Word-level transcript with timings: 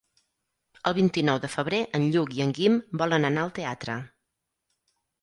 El 0.91 0.95
vint-i-nou 0.99 1.41
de 1.43 1.51
febrer 1.57 1.83
en 1.99 2.09
Lluc 2.17 2.35
i 2.39 2.43
en 2.49 2.57
Guim 2.61 2.81
volen 3.05 3.31
anar 3.33 3.47
al 3.47 3.57
teatre. 3.63 4.03